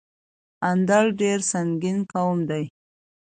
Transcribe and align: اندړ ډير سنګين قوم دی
اندړ 0.69 1.05
ډير 1.19 1.39
سنګين 1.51 1.99
قوم 2.11 2.37
دی 2.49 2.63